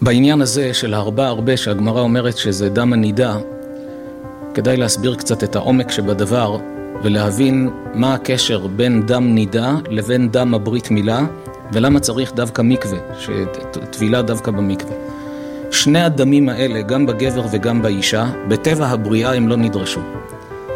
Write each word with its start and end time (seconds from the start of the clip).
בעניין 0.00 0.40
הזה 0.40 0.74
של 0.74 0.94
הרבה 0.94 1.26
הרבה 1.26 1.56
שהגמרא 1.56 2.00
אומרת 2.00 2.36
שזה 2.36 2.68
דם 2.68 2.92
הנידה, 2.92 3.36
כדאי 4.54 4.76
להסביר 4.76 5.14
קצת 5.14 5.44
את 5.44 5.56
העומק 5.56 5.90
שבדבר 5.90 6.56
ולהבין 7.02 7.70
מה 7.94 8.14
הקשר 8.14 8.66
בין 8.66 9.06
דם 9.06 9.34
נידה 9.34 9.74
לבין 9.90 10.28
דם 10.30 10.54
הברית 10.54 10.90
מילה 10.90 11.20
ולמה 11.72 12.00
צריך 12.00 12.34
דווקא 12.34 12.62
מקווה, 12.62 12.98
שטבילה 13.18 14.22
דווקא 14.22 14.50
במקווה. 14.50 14.94
שני 15.70 16.02
הדמים 16.02 16.48
האלה, 16.48 16.82
גם 16.82 17.06
בגבר 17.06 17.46
וגם 17.50 17.82
באישה, 17.82 18.26
בטבע 18.48 18.86
הבריאה 18.86 19.34
הם 19.34 19.48
לא 19.48 19.56
נדרשו. 19.56 20.00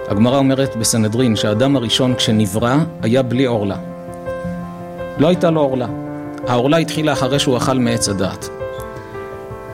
הגמרא 0.09 0.39
אומרת 0.39 0.77
בסנהדרין 0.77 1.37
שהאדם 1.37 1.77
הראשון 1.77 2.15
כשנברא 2.15 2.77
היה 3.03 3.23
בלי 3.23 3.45
עורלה. 3.45 3.77
לא 5.19 5.29
הייתה 5.29 5.51
לו 5.51 5.61
עורלה. 5.61 5.87
העורלה 6.49 6.77
התחילה 6.77 7.13
אחרי 7.13 7.39
שהוא 7.39 7.57
אכל 7.57 7.79
מעץ 7.79 8.09
הדעת. 8.09 8.60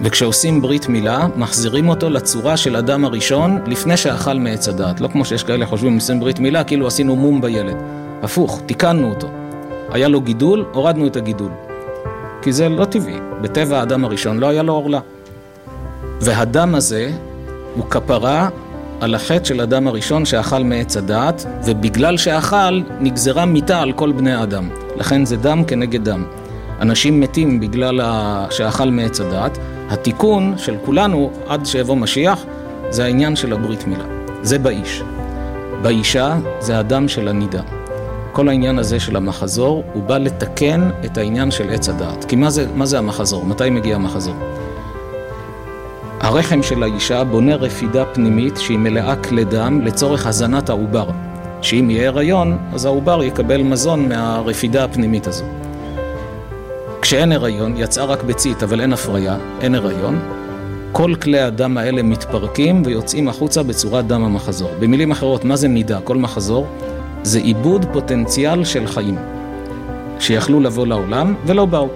וכשעושים 0.00 0.62
ברית 0.62 0.88
מילה, 0.88 1.26
מחזירים 1.36 1.88
אותו 1.88 2.10
לצורה 2.10 2.56
של 2.56 2.76
אדם 2.76 3.04
הראשון 3.04 3.58
לפני 3.66 3.96
שאכל 3.96 4.32
מעץ 4.32 4.68
הדעת. 4.68 5.00
לא 5.00 5.08
כמו 5.08 5.24
שיש 5.24 5.42
כאלה 5.42 5.66
חושבים, 5.66 5.94
עושים 5.94 6.20
ברית 6.20 6.38
מילה, 6.38 6.64
כאילו 6.64 6.86
עשינו 6.86 7.16
מום 7.16 7.40
בילד. 7.40 7.76
הפוך, 8.22 8.60
תיקנו 8.66 9.10
אותו. 9.10 9.28
היה 9.90 10.08
לו 10.08 10.20
גידול, 10.20 10.64
הורדנו 10.72 11.06
את 11.06 11.16
הגידול. 11.16 11.50
כי 12.42 12.52
זה 12.52 12.68
לא 12.68 12.84
טבעי. 12.84 13.16
בטבע 13.40 13.78
האדם 13.78 14.04
הראשון 14.04 14.38
לא 14.38 14.48
היה 14.48 14.62
לו 14.62 14.72
עורלה. 14.72 15.00
והדם 16.20 16.74
הזה 16.74 17.10
הוא 17.74 17.84
כפרה 17.90 18.48
על 19.00 19.14
החטא 19.14 19.44
של 19.44 19.60
אדם 19.60 19.86
הראשון 19.86 20.24
שאכל 20.24 20.64
מעץ 20.64 20.96
הדעת, 20.96 21.46
ובגלל 21.64 22.16
שאכל, 22.16 22.82
נגזרה 23.00 23.44
מיתה 23.44 23.80
על 23.80 23.92
כל 23.92 24.12
בני 24.12 24.32
האדם. 24.32 24.68
לכן 24.96 25.24
זה 25.24 25.36
דם 25.36 25.64
כנגד 25.66 26.04
דם. 26.04 26.24
אנשים 26.80 27.20
מתים 27.20 27.60
בגלל 27.60 28.00
שאכל 28.50 28.90
מעץ 28.90 29.20
הדעת. 29.20 29.58
התיקון 29.90 30.54
של 30.56 30.76
כולנו, 30.84 31.30
עד 31.46 31.66
שיבוא 31.66 31.96
משיח, 31.96 32.44
זה 32.90 33.04
העניין 33.04 33.36
של 33.36 33.52
הברית 33.52 33.86
מילה. 33.86 34.04
זה 34.42 34.58
באיש. 34.58 35.02
באישה 35.82 36.36
זה 36.60 36.78
הדם 36.78 37.08
של 37.08 37.28
הנידה. 37.28 37.62
כל 38.32 38.48
העניין 38.48 38.78
הזה 38.78 39.00
של 39.00 39.16
המחזור, 39.16 39.84
הוא 39.92 40.02
בא 40.02 40.18
לתקן 40.18 40.90
את 41.04 41.18
העניין 41.18 41.50
של 41.50 41.70
עץ 41.70 41.88
הדעת. 41.88 42.24
כי 42.24 42.36
מה 42.36 42.50
זה, 42.50 42.66
מה 42.74 42.86
זה 42.86 42.98
המחזור? 42.98 43.44
מתי 43.44 43.70
מגיע 43.70 43.94
המחזור? 43.94 44.34
הרחם 46.20 46.62
של 46.62 46.82
האישה 46.82 47.24
בונה 47.24 47.56
רפידה 47.56 48.04
פנימית 48.04 48.56
שהיא 48.56 48.78
מלאה 48.78 49.16
כלי 49.16 49.44
דם 49.44 49.80
לצורך 49.84 50.26
הזנת 50.26 50.68
העובר. 50.68 51.06
שאם 51.62 51.90
יהיה 51.90 52.08
הריון, 52.08 52.58
אז 52.72 52.84
העובר 52.84 53.22
יקבל 53.22 53.62
מזון 53.62 54.08
מהרפידה 54.08 54.84
הפנימית 54.84 55.26
הזו. 55.26 55.44
כשאין 57.06 57.32
הריון, 57.32 57.74
יצאה 57.76 58.04
רק 58.04 58.22
ביצית 58.22 58.62
אבל 58.62 58.80
אין 58.80 58.92
הפריה, 58.92 59.36
אין 59.60 59.74
הריון, 59.74 60.20
כל 60.92 61.14
כלי 61.22 61.40
הדם 61.40 61.76
האלה 61.78 62.02
מתפרקים 62.02 62.82
ויוצאים 62.86 63.28
החוצה 63.28 63.62
בצורת 63.62 64.06
דם 64.06 64.24
המחזור. 64.24 64.70
במילים 64.80 65.10
אחרות, 65.10 65.44
מה 65.44 65.56
זה 65.56 65.68
נידה? 65.68 66.00
כל 66.00 66.16
מחזור 66.16 66.66
זה 67.22 67.38
עיבוד 67.38 67.86
פוטנציאל 67.92 68.64
של 68.64 68.86
חיים 68.86 69.16
שיכלו 70.20 70.60
לבוא 70.60 70.86
לעולם 70.86 71.34
ולא 71.46 71.64
באו. 71.66 71.88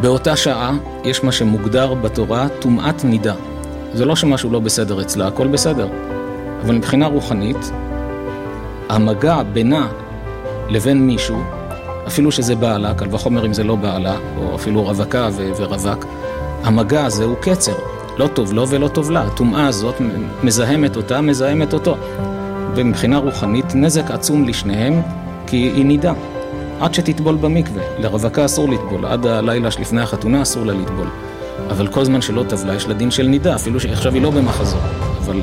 באותה 0.00 0.36
שעה 0.36 0.76
יש 1.04 1.24
מה 1.24 1.32
שמוגדר 1.32 1.94
בתורה 1.94 2.48
טומאת 2.60 3.04
נידה. 3.04 3.34
זה 3.94 4.04
לא 4.04 4.16
שמשהו 4.16 4.50
לא 4.50 4.60
בסדר 4.60 5.00
אצלה, 5.00 5.26
הכל 5.26 5.46
בסדר. 5.46 5.88
אבל 6.64 6.74
מבחינה 6.74 7.06
רוחנית, 7.06 7.70
המגע 8.88 9.42
בינה 9.42 9.88
לבין 10.68 11.06
מישהו, 11.06 11.63
אפילו 12.06 12.32
שזה 12.32 12.56
בעלה, 12.56 12.94
קל 12.94 13.06
וחומר 13.10 13.46
אם 13.46 13.52
זה 13.52 13.64
לא 13.64 13.74
בעלה, 13.74 14.16
או 14.38 14.54
אפילו 14.54 14.82
רווקה 14.82 15.28
ורווק, 15.56 16.06
המגע 16.62 17.04
הזה 17.04 17.24
הוא 17.24 17.36
קצר. 17.40 17.74
לא 18.18 18.26
טוב 18.26 18.52
לו 18.52 18.68
ולא 18.68 18.88
טוב 18.88 19.10
לה. 19.10 19.22
הטומאה 19.22 19.66
הזאת 19.66 19.94
מזהמת 20.42 20.96
אותה, 20.96 21.20
מזהמת 21.20 21.72
אותו. 21.72 21.96
ומבחינה 22.74 23.18
רוחנית 23.18 23.74
נזק 23.74 24.10
עצום 24.10 24.44
לשניהם, 24.44 25.02
כי 25.46 25.56
היא 25.56 25.84
נידה. 25.84 26.12
עד 26.80 26.94
שתטבול 26.94 27.36
במקווה. 27.36 27.82
לרווקה 27.98 28.44
אסור 28.44 28.68
לטבול, 28.68 29.06
עד 29.06 29.26
הלילה 29.26 29.70
שלפני 29.70 30.00
החתונה 30.00 30.42
אסור 30.42 30.66
לה 30.66 30.72
לטבול. 30.72 31.06
אבל 31.70 31.86
כל 31.86 32.04
זמן 32.04 32.22
שלא 32.22 32.44
טבלה 32.48 32.74
יש 32.74 32.86
לה 32.86 32.94
דין 32.94 33.10
של 33.10 33.26
נידה, 33.26 33.54
אפילו 33.54 33.80
שעכשיו 33.80 34.14
היא 34.14 34.22
לא 34.22 34.30
במחזור. 34.30 34.80
אבל 35.24 35.40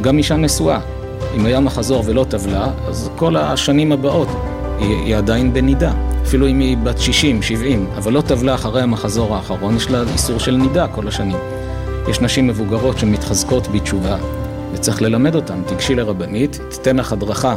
גם 0.00 0.18
אישה 0.18 0.36
נשואה, 0.36 0.78
אם 1.36 1.46
היה 1.46 1.60
מחזור 1.60 2.02
ולא 2.06 2.26
טבלה, 2.28 2.66
אז 2.88 3.10
כל 3.16 3.36
השנים 3.36 3.92
הבאות 3.92 4.28
היא, 4.78 4.96
היא 4.96 5.16
עדיין 5.16 5.52
בנידה. 5.52 5.92
אפילו 6.22 6.48
אם 6.48 6.60
היא 6.60 6.76
בת 6.76 6.98
60, 6.98 7.42
70, 7.42 7.86
אבל 7.96 8.12
לא 8.12 8.20
טבלה 8.20 8.54
אחרי 8.54 8.82
המחזור 8.82 9.36
האחרון, 9.36 9.76
יש 9.76 9.90
לה 9.90 10.02
איסור 10.12 10.38
של 10.38 10.56
נידה 10.56 10.86
כל 10.88 11.08
השנים. 11.08 11.36
יש 12.08 12.20
נשים 12.20 12.46
מבוגרות 12.46 12.98
שמתחזקות 12.98 13.68
בתשובה, 13.68 14.16
וצריך 14.72 15.02
ללמד 15.02 15.34
אותן. 15.34 15.62
תיגשי 15.66 15.94
לרבנית, 15.94 16.60
תיתן 16.70 16.96
לך 16.96 17.12
הדרכה 17.12 17.56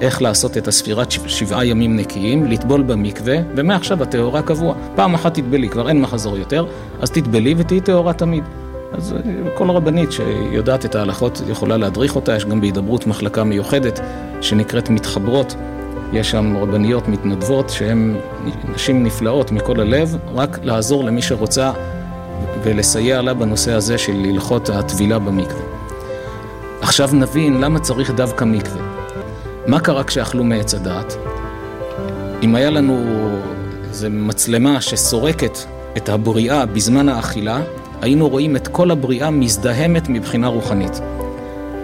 איך 0.00 0.22
לעשות 0.22 0.56
את 0.56 0.68
הספירת 0.68 1.10
שבעה 1.10 1.64
ימים 1.64 1.96
נקיים, 1.96 2.44
לטבול 2.44 2.82
במקווה, 2.82 3.36
ומעכשיו 3.56 4.02
הטהורה 4.02 4.42
קבוע. 4.42 4.74
פעם 4.94 5.14
אחת 5.14 5.34
תטבלי, 5.34 5.68
כבר 5.68 5.88
אין 5.88 6.00
מחזור 6.00 6.36
יותר, 6.36 6.66
אז 7.00 7.10
תטבלי 7.10 7.54
ותהיי 7.56 7.80
טהורה 7.80 8.12
תמיד. 8.12 8.44
אז 8.92 9.12
אה, 9.12 9.50
כל 9.54 9.70
רבנית 9.70 10.12
שיודעת 10.12 10.84
את 10.84 10.94
ההלכות 10.94 11.42
יכולה 11.48 11.76
להדריך 11.76 12.16
אותה, 12.16 12.36
יש 12.36 12.44
גם 12.44 12.60
בהידברות 12.60 13.06
מחלקה 13.06 13.44
מיוחדת 13.44 14.00
שנקראת 14.40 14.90
מתחברות. 14.90 15.54
יש 16.12 16.30
שם 16.30 16.56
רבניות 16.56 17.08
מתנדבות 17.08 17.70
שהן 17.70 18.16
נשים 18.74 19.04
נפלאות 19.04 19.52
מכל 19.52 19.80
הלב, 19.80 20.16
רק 20.34 20.58
לעזור 20.62 21.04
למי 21.04 21.22
שרוצה 21.22 21.72
ולסייע 22.62 23.22
לה 23.22 23.34
בנושא 23.34 23.72
הזה 23.72 23.98
של 23.98 24.24
הלכות 24.28 24.68
הטבילה 24.68 25.18
במקווה. 25.18 25.62
עכשיו 26.80 27.10
נבין 27.12 27.60
למה 27.60 27.78
צריך 27.78 28.10
דווקא 28.10 28.44
מקווה. 28.44 28.82
מה 29.66 29.80
קרה 29.80 30.04
כשאכלו 30.04 30.44
מעץ 30.44 30.74
הדעת? 30.74 31.16
אם 32.42 32.54
היה 32.54 32.70
לנו 32.70 33.04
איזו 33.88 34.08
מצלמה 34.10 34.80
שסורקת 34.80 35.58
את 35.96 36.08
הבריאה 36.08 36.66
בזמן 36.66 37.08
האכילה, 37.08 37.60
היינו 38.02 38.28
רואים 38.28 38.56
את 38.56 38.68
כל 38.68 38.90
הבריאה 38.90 39.30
מזדהמת 39.30 40.08
מבחינה 40.08 40.46
רוחנית. 40.46 41.00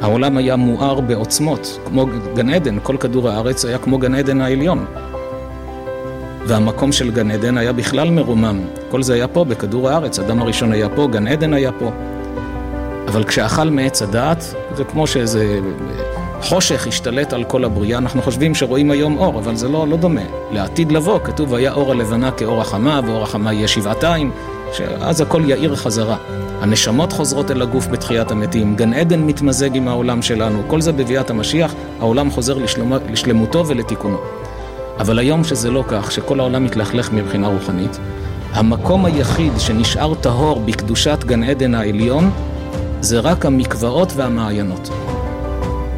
העולם 0.01 0.37
היה 0.37 0.57
מואר 0.57 1.01
בעוצמות, 1.01 1.79
כמו 1.85 2.07
גן 2.35 2.51
עדן, 2.51 2.79
כל 2.83 2.97
כדור 2.97 3.29
הארץ 3.29 3.65
היה 3.65 3.79
כמו 3.79 3.99
גן 3.99 4.15
עדן 4.15 4.41
העליון. 4.41 4.85
והמקום 6.47 6.93
של 6.93 7.11
גן 7.11 7.31
עדן 7.31 7.59
היה 7.59 7.73
בכלל 7.73 8.11
מרומם. 8.11 8.61
כל 8.91 9.03
זה 9.03 9.15
היה 9.15 9.29
פה, 9.29 9.45
בכדור 9.45 9.89
הארץ. 9.89 10.19
אדם 10.19 10.43
הראשון 10.43 10.73
היה 10.73 10.89
פה, 10.89 11.09
גן 11.13 11.27
עדן 11.27 11.55
היה 11.55 11.73
פה. 11.73 11.91
אבל 13.09 13.25
כשאכל 13.25 13.71
מעץ 13.71 14.03
הדעת, 14.03 14.55
זה 14.77 14.85
כמו 14.85 15.07
שאיזה 15.07 15.61
חושך 16.43 16.87
השתלט 16.87 17.33
על 17.33 17.45
כל 17.45 17.65
הבריאה, 17.65 17.99
אנחנו 17.99 18.23
חושבים 18.23 18.55
שרואים 18.55 18.91
היום 18.91 19.19
אור, 19.19 19.39
אבל 19.39 19.57
זה 19.57 19.69
לא, 19.69 19.89
לא 19.89 19.97
דומה. 19.97 20.21
לעתיד 20.51 20.93
לבוא, 20.93 21.19
כתוב, 21.25 21.55
היה 21.55 21.73
אור 21.73 21.93
הלבנה 21.93 22.31
כאור 22.31 22.61
החמה, 22.61 23.01
ואור 23.07 23.23
החמה 23.23 23.53
יהיה 23.53 23.69
שבעתיים, 23.69 24.31
שאז 24.77 25.21
הכל 25.21 25.43
יאיר 25.47 25.77
חזרה. 25.77 26.17
הנשמות 26.61 27.13
חוזרות 27.13 27.51
אל 27.51 27.63
הגוף 27.63 27.87
בתחיית 27.87 28.31
המתים, 28.31 28.77
גן 28.77 28.93
עדן 28.93 29.21
מתמזג 29.21 29.77
עם 29.77 29.89
העולם 29.89 30.23
שלנו, 30.23 30.63
כל 30.67 30.81
זה 30.81 30.93
בביאת 30.93 31.31
המשיח, 31.31 31.75
העולם 32.01 32.31
חוזר 32.31 32.59
לשלמ... 32.59 32.93
לשלמותו 33.11 33.65
ולתיקונו. 33.67 34.19
אבל 34.99 35.19
היום 35.19 35.45
שזה 35.45 35.71
לא 35.71 35.85
כך, 35.89 36.13
שכל 36.13 36.41
העולם 36.41 36.65
מתלכלך 36.65 37.13
מבחינה 37.13 37.49
רוחנית, 37.49 37.99
המקום 38.53 39.05
היחיד 39.05 39.53
שנשאר 39.59 40.15
טהור 40.15 40.61
בקדושת 40.61 41.25
גן 41.25 41.43
עדן 41.43 41.75
העליון, 41.75 42.31
זה 43.01 43.21
רק 43.21 43.47
המקוואות 43.47 44.13
והמעיינות. 44.17 44.91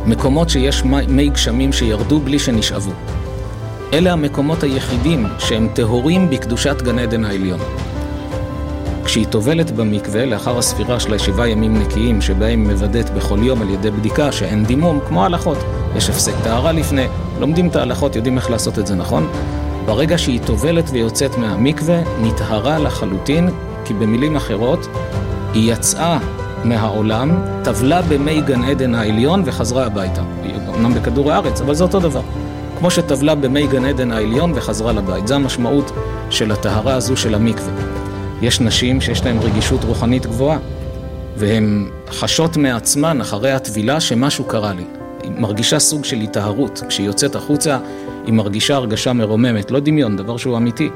מקומות 0.07 0.51
שיש 0.51 0.83
מי 1.09 1.29
גשמים 1.29 1.73
שירדו 1.73 2.21
בלי 2.21 2.39
שנשאבו. 2.39 2.93
אלה 3.93 4.13
המקומות 4.13 4.63
היחידים 4.63 5.27
שהם 5.39 5.69
טהורים 5.75 6.31
בקדושת 6.31 6.83
גן 6.83 6.99
עדן 6.99 7.25
העליון. 7.25 7.61
כשהיא 9.09 9.27
טובלת 9.27 9.71
במקווה, 9.71 10.27
לאחר 10.27 10.59
הספירה 10.59 11.01
של 11.01 11.15
השבעה 11.15 11.49
ימים 11.49 11.83
נקיים, 11.83 12.21
שבהם 12.21 12.71
מוודאת 12.71 13.11
בכל 13.11 13.39
יום 13.43 13.63
על 13.63 13.71
ידי 13.71 13.91
בדיקה 13.91 14.33
שאין 14.33 14.65
דימום, 14.65 15.01
כמו 15.09 15.25
הלכות. 15.25 15.59
יש 15.97 16.11
הפסק 16.11 16.33
טהרה 16.45 16.73
לפני, 16.73 17.07
לומדים 17.41 17.69
את 17.69 17.77
ההלכות, 17.77 18.17
יודעים 18.17 18.37
איך 18.37 18.51
לעשות 18.51 18.79
את 18.79 18.87
זה 18.87 18.95
נכון. 18.95 19.29
ברגע 19.87 20.19
שהיא 20.19 20.41
טובלת 20.47 20.91
ויוצאת 20.91 21.39
מהמקווה, 21.39 22.01
נטהרה 22.23 22.79
לחלוטין, 22.79 23.51
כי 23.85 23.95
במילים 23.95 24.37
אחרות, 24.37 24.87
היא 25.55 25.73
יצאה 25.73 26.19
מהעולם, 26.65 27.43
טבלה 27.65 28.03
במי 28.03 28.41
גן 28.41 28.65
עדן 28.65 28.95
העליון 28.95 29.43
וחזרה 29.45 29.87
הביתה. 29.87 30.23
אמנם 30.75 30.95
בכדור 30.95 31.33
הארץ, 31.33 31.61
אבל 31.61 31.75
זה 31.75 31.85
אותו 31.85 32.01
דבר. 32.01 32.23
כמו 32.79 32.91
שטבלה 32.91 33.35
במי 33.35 33.67
גן 33.67 33.85
עדן 33.85 34.13
העליון 34.13 34.53
וחזרה 34.55 34.93
לבית. 34.93 35.29
זה 35.29 35.35
המשמעות 35.35 35.93
של 36.31 36.53
הטהרה 36.53 36.95
הזו 36.95 37.17
של 37.17 37.35
המקווה. 37.35 37.73
יש 38.43 38.61
נשים 38.61 39.01
שיש 39.01 39.25
להן 39.25 39.39
רגישות 39.39 39.85
רוחנית 39.85 40.27
גבוהה, 40.27 40.59
והן 41.37 41.89
חשות 42.09 42.57
מעצמן 42.57 43.21
אחרי 43.21 43.53
הטבילה 43.53 44.01
שמשהו 44.01 44.45
קרה 44.45 44.73
לי. 44.73 44.85
היא 45.23 45.31
מרגישה 45.39 45.79
סוג 45.79 46.05
של 46.05 46.17
היטהרות. 46.17 46.83
כשהיא 46.89 47.07
יוצאת 47.07 47.35
החוצה, 47.37 47.79
היא 48.27 48.35
מרגישה 48.35 48.75
הרגשה 48.75 49.13
מרוממת, 49.13 49.71
לא 49.71 49.81
דמיון, 49.81 50.17
דבר 50.17 50.37
שהוא 50.37 50.57
אמיתי. 50.57 50.91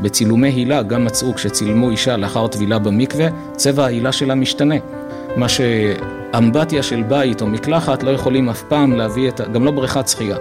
בצילומי 0.00 0.48
הילה 0.48 0.82
גם 0.82 1.04
מצאו 1.04 1.34
כשצילמו 1.34 1.90
אישה 1.90 2.16
לאחר 2.16 2.46
טבילה 2.46 2.78
במקווה, 2.78 3.26
צבע 3.56 3.84
ההילה 3.84 4.12
שלה 4.12 4.34
משתנה. 4.34 4.74
מה 5.36 5.46
שאמבטיה 5.48 6.82
של 6.82 7.02
בית 7.02 7.42
או 7.42 7.46
מקלחת 7.46 8.02
לא 8.02 8.10
יכולים 8.10 8.48
אף 8.48 8.62
פעם 8.62 8.92
להביא 8.92 9.28
את 9.28 9.40
ה... 9.40 9.44
גם 9.44 9.64
לא 9.64 9.70
בריכת 9.70 10.08
שחייה. 10.08 10.36